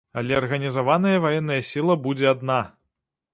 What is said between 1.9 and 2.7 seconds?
будзе адна.